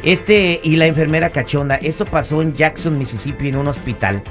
[0.03, 4.21] Este y la enfermera cachonda, esto pasó en Jackson, Mississippi, en un hospital,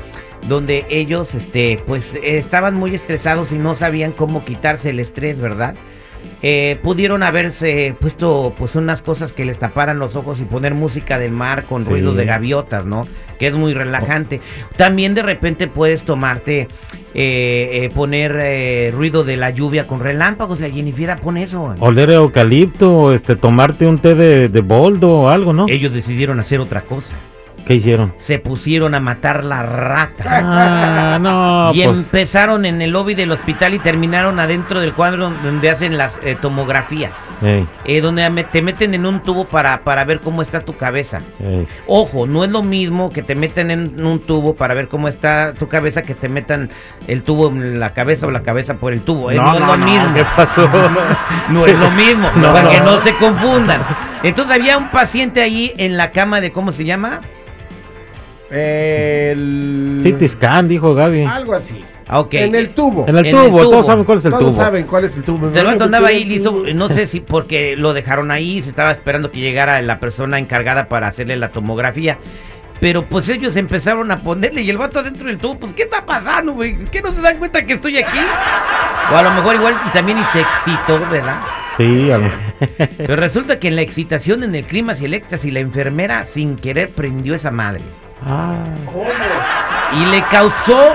[0.49, 5.75] donde ellos, este, pues, estaban muy estresados y no sabían cómo quitarse el estrés, ¿verdad?
[6.43, 11.19] Eh, pudieron haberse puesto, pues, unas cosas que les taparan los ojos y poner música
[11.19, 11.91] del mar con Sí.
[11.91, 13.07] ruido de gaviotas, ¿no?
[13.39, 14.41] Que es muy relajante.
[14.77, 16.69] También de repente puedes tomarte,
[17.15, 20.61] eh, eh, poner eh, ruido de la lluvia con relámpagos.
[20.61, 21.75] La Jennifer pone eso.
[21.81, 25.67] Oler eucalipto, este, tomarte un té de, de boldo o algo, ¿no?
[25.69, 27.15] Ellos decidieron hacer otra cosa.
[27.67, 28.13] ¿Qué hicieron?
[28.19, 30.25] se pusieron a matar la rata.
[30.27, 31.99] Ah, no, y pues.
[31.99, 36.37] empezaron en el lobby del hospital y terminaron adentro del cuadro donde hacen las eh,
[36.41, 37.13] tomografías.
[37.43, 41.21] eh, donde te meten en un tubo para, para ver cómo está tu cabeza.
[41.87, 45.55] Ojo, no es lo mismo que te metan en un tubo para ver cómo está
[45.55, 46.71] tu cabeza que te metan
[47.07, 49.31] el tubo en la cabeza o la cabeza por el tubo.
[49.31, 49.37] ¿eh?
[49.37, 50.15] No, es lo mismo.
[50.15, 50.69] ¿Qué pasó?
[51.49, 53.01] No es lo mismo, para que no.
[53.03, 53.81] se confundan.
[54.23, 57.21] Entonces había un paciente ahí en la cama de, ¿cómo se llama?
[58.53, 60.01] El...
[60.03, 61.25] City Scan, dijo Gaby.
[61.25, 61.85] Algo así.
[62.09, 62.25] Ah.
[62.33, 63.07] En el tubo.
[63.09, 64.63] En el en el tubo, todos saben cuál es el Todos tubo.
[64.63, 65.49] saben cuál es el tubo.
[65.49, 69.31] El vato andaba ahí listo, no sé si porque lo dejaron ahí, se estaba esperando
[69.31, 72.19] que llegara la persona encargada para hacerle la tomografía.
[72.81, 76.05] Pero pues ellos empezaron a ponerle y el vato adentro del tubo, pues ¿qué está
[76.05, 76.77] pasando, güey?
[76.91, 78.19] ¿Qué no se dan cuenta que estoy aquí?
[79.13, 81.39] O a lo mejor igual y también y se excitó, ¿verdad?
[81.77, 82.29] Sí, a lo-
[82.99, 86.57] Pero resulta que en la excitación, en el clima y el éxtasis, la enfermera sin
[86.57, 87.81] querer prendió esa madre.
[88.27, 88.55] Ah,
[89.95, 90.95] Y le causó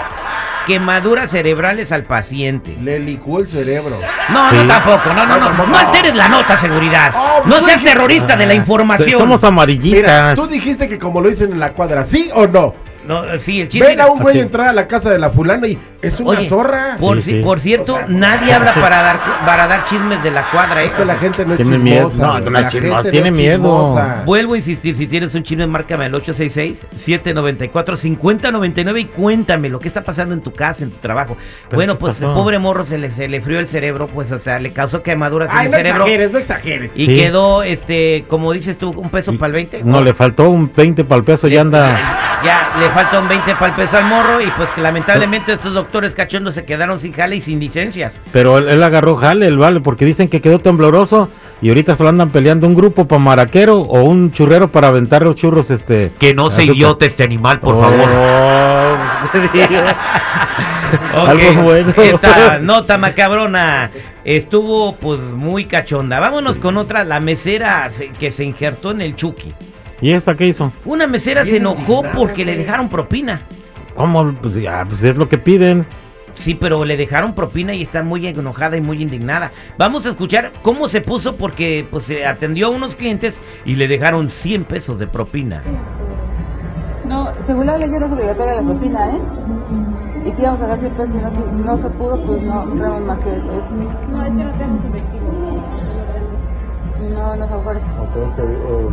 [0.66, 2.76] quemaduras cerebrales al paciente.
[2.82, 3.96] Le licuó el cerebro.
[4.30, 7.14] No, no tampoco, no, no, no, no alteres la nota, seguridad.
[7.16, 9.18] Oh, No seas dijiste- terrorista de la información.
[9.18, 10.36] somos Mira, amarillistas.
[10.36, 12.74] tú dijiste que como lo dicen en la cuadra, ¿sí o no?
[13.08, 13.88] No, sí, el chiste.
[13.88, 16.50] Ven a un güey entrar a la casa de la fulana y es una Oye,
[16.50, 16.96] zorra.
[17.00, 17.44] Por, Sí, ci- sí.
[17.44, 20.84] por cierto, O sea, nadie habla para dar para dar chismes de la cuadra.
[20.84, 20.98] Es ¿eh?
[20.98, 22.10] que la gente no es Tiene miedo.
[22.10, 22.28] chismosa.
[22.28, 22.44] No, güey.
[22.52, 23.54] no es La chismosa, gente tiene es miedo.
[23.56, 24.24] chismosa.
[24.26, 30.02] Vuelvo a insistir, si tienes un chisme, márcame al 866-794-5099 y cuéntame lo que está
[30.02, 31.38] pasando en tu casa, en tu trabajo.
[31.70, 34.40] ¿Pero Bueno, pues el pobre morro se le, se le frió el cerebro, pues, o
[34.40, 36.02] sea, le causó quemaduras en el no cerebro.
[36.04, 36.92] exageres, no exageres.
[36.96, 37.18] Y Sí.
[37.18, 39.84] quedó, este, como dices tú, un peso para el 20.
[39.84, 42.24] No, le faltó un 20 para el peso, ya anda.
[42.44, 45.74] Ya le falta un 20 para el peso al morro y pues que lamentablemente estos
[45.74, 48.14] doctores cachondos se quedaron sin jale y sin licencias.
[48.32, 51.30] Pero él, él agarró jale, el vale, porque dicen que quedó tembloroso
[51.62, 55.36] y ahorita solo andan peleando un grupo para maraquero o un churrero para aventar los
[55.36, 56.12] churros, este.
[56.20, 58.08] Que no se idiote este animal, por Oh, favor.
[61.16, 61.94] Ok, Algo bueno.
[61.98, 63.90] Esta nota macabrona
[64.24, 66.20] estuvo pues muy cachonda.
[66.20, 69.54] Vámonos con otra, la mesera se- que se injertó en el Chucky.
[70.02, 70.72] ¿Y esa qué hizo?
[70.86, 73.42] Una mesera se enojó indignada, porque le dejaron propina.
[73.96, 74.34] ¿Cómo?
[74.34, 75.86] Pues, ya, pues es lo que piden.
[76.36, 79.52] Sí, pero le dejaron propina y está muy enojada y muy indignada.
[79.78, 83.88] Vamos a escuchar cómo se puso porque pues se atendió a unos clientes y le
[83.88, 85.64] dejaron 100 pesos de propina.
[87.06, 89.20] No, según la ley no es obligatoria la propina, ¿eh?
[90.26, 93.20] Y que íbamos a sacar 100 pesos y no se pudo, pues no tenemos más
[93.20, 93.46] que eso.
[94.12, 95.47] No, es que no tenemos efectivo.
[97.38, 97.86] Y no nos ofrece.
[98.14, 98.42] Tenemos que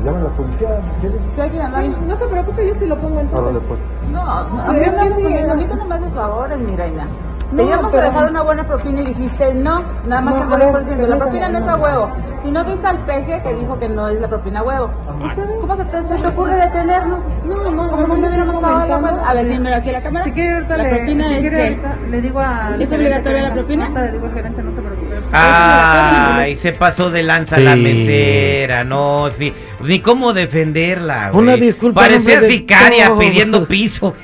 [0.05, 0.69] llamen a la policía,
[1.01, 1.21] ¿quieres?
[1.35, 1.89] ¿Qué hay que llamar?
[1.89, 3.41] No se preocupe, yo sí lo pongo entonces.
[3.41, 3.81] Árale, pues.
[4.13, 6.77] No, no, a mí no me haces, a mí tú no me haces favores, mi
[6.77, 7.09] reina.
[7.51, 10.43] Te No, íbamos a pero- dejar una buena propina y dijiste no, nada más No,
[10.57, 11.07] el a ver, 10%.
[11.07, 12.11] La propina no es a huevo.
[12.43, 14.91] Si no viste al peje que dijo que no es la propina a huevo.
[15.61, 17.21] ¿Cómo se te, se te ocurre detenernos?
[17.45, 19.25] No, no, como si no hubiéramos pagado la huevo.
[19.25, 20.25] A ver, dímelo aquí a la cámara.
[20.25, 21.63] Si quiere ahorita la propina si es quiere de...
[21.69, 22.77] ahorita le digo a...
[22.79, 23.89] ¿Es obligatoria la propina?
[23.89, 25.15] Le digo al gerente, no se preocupe.
[25.33, 27.63] Ay, se pasó de lanza Sí.
[27.63, 29.53] la mesera, no, sí.
[29.83, 31.43] Ni cómo defenderla, güey.
[31.45, 34.15] Una disculpa, Parecía sicaria pidiendo piso.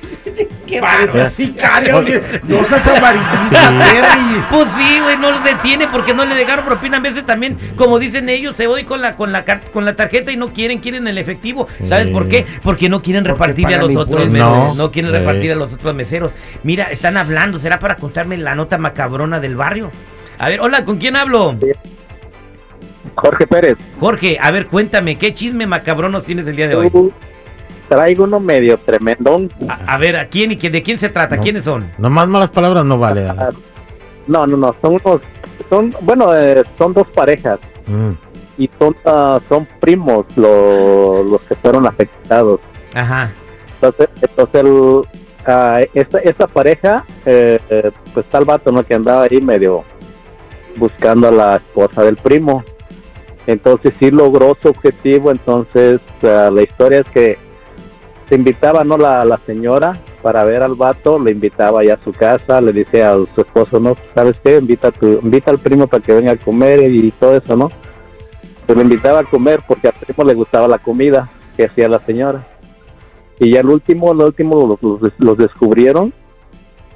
[0.70, 1.98] Qué Parece sicario.
[1.98, 3.78] oye, No seas amarillista, Sí.
[3.78, 4.44] Terry.
[4.50, 6.98] Pues sí, güey, no los detiene porque no le dejaron propina.
[6.98, 10.30] A veces también, como dicen ellos, se voy con la con la con la tarjeta
[10.32, 11.66] y no quieren, quieren el efectivo.
[11.84, 12.12] ¿Sabes Sí.
[12.12, 12.46] por qué?
[12.62, 14.38] Porque no quieren Porque repartirle a los otros meseros.
[14.38, 14.90] No, No.
[14.92, 15.18] quieren Sí.
[15.18, 16.32] repartir a los otros meseros.
[16.62, 17.58] Mira, están hablando.
[17.58, 19.90] ¿Será para contarme la nota macabrona del barrio?
[20.38, 21.56] A ver, hola, ¿con quién hablo?
[23.14, 26.90] Jorge Pérez, Jorge, a ver, cuéntame, ¿qué chisme macabronos tienes el día de hoy?
[27.90, 29.50] Traigo uno medio tremendón.
[29.68, 31.36] A, a ver, ¿a quién y qué, de quién se trata?
[31.36, 31.42] No.
[31.42, 31.90] ¿Quiénes son?
[31.98, 33.26] Nomás malas palabras no vale.
[34.26, 35.20] No, no, no, son unos,
[35.68, 37.58] son, bueno, eh, son dos parejas
[37.88, 38.10] Mm.
[38.58, 42.60] y son, ah, son primos lo- los que fueron afectados.
[42.94, 43.32] Ajá.
[43.74, 45.00] Entonces, entonces el,
[45.46, 48.84] ah, esta, esta pareja, eh, eh, pues tal vato, ¿no?
[48.84, 49.82] Que andaba ahí medio
[50.76, 52.62] buscando a la esposa del primo.
[53.48, 57.38] Entonces sí logró su objetivo, entonces ah, la historia es que
[58.30, 58.96] se invitaba, ¿no?
[58.96, 63.02] La, la señora para ver al vato, le invitaba ya a su casa, le dice
[63.02, 63.96] a su esposo, ¿no?
[64.14, 64.56] ¿Sabes qué?
[64.56, 67.70] Invita, a tu, invita al primo para que venga a comer y todo eso, ¿no?
[68.66, 71.98] Se le invitaba a comer porque al primo le gustaba la comida que hacía la
[72.06, 72.46] señora.
[73.40, 76.12] Y ya el último, el último los, los- los descubrieron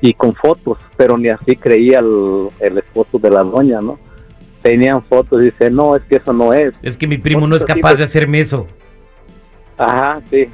[0.00, 3.98] y con fotos, pero ni así creía el, el esposo de la doña, ¿no?
[4.62, 6.75] Tenían fotos y dice, no, es que eso no es.
[6.82, 8.66] Es que mi primo no es capaz de hacerme eso.
[9.76, 10.46] Ajá, sí.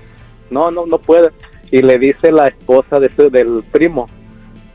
[0.50, 1.30] No, no, no puede.
[1.70, 4.08] Y le dice la esposa de su- del primo,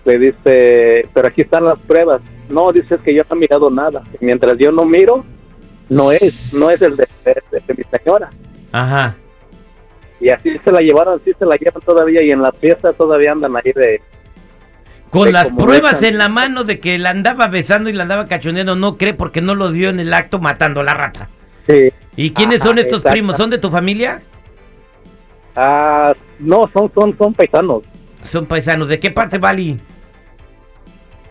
[0.05, 2.21] le dice, pero aquí están las pruebas.
[2.49, 4.03] No, dice que yo no he mirado nada.
[4.21, 5.25] Mientras yo no miro,
[5.89, 8.29] no es, no es el de, de- de mi señora.
[8.71, 9.15] Ajá.
[10.21, 13.33] Y así se la llevaron, así se la llevan todavía y en la fiesta todavía
[13.33, 14.01] andan ahí de...
[15.09, 18.27] Con de las pruebas en la mano de que la andaba besando y la andaba
[18.27, 21.29] cachoneando, no cree porque no lo dio en el acto matando a la rata.
[21.67, 21.91] Sí.
[22.15, 23.37] ¿Y quiénes Ajá, son estos primos?
[23.37, 24.21] ¿Son de tu familia?
[25.55, 27.83] Ah, no, son, son, son paisanos.
[28.29, 28.89] Son paisanos.
[28.89, 29.79] ¿De qué parte, Bali?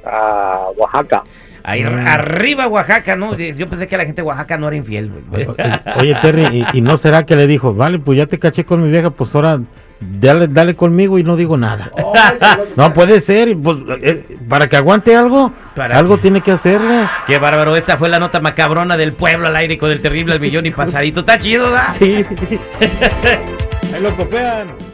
[0.05, 1.23] Ah, Oaxaca.
[1.67, 2.07] Ahí Mm.
[2.07, 3.35] arriba Oaxaca, ¿no?
[3.37, 5.47] Yo pensé que la gente de Oaxaca no era infiel, güey.
[5.99, 8.83] Oye, Terry, ¿y, y no será que le dijo, vale, pues ya te caché con
[8.83, 9.61] mi vieja, pues ahora
[10.01, 11.91] dale, dale conmigo y no digo nada?
[12.77, 17.07] No puede ser, pues, eh, para que aguante algo, Para algo que- tiene que hacerle.
[17.27, 20.41] Qué bárbaro, esta fue la nota macabrona del pueblo al aire con el terrible al
[20.41, 21.21] millón y pasadito.
[21.21, 21.93] Está chido, ¿da?
[21.93, 22.27] Sí.
[23.95, 24.94] Ahí lo copian.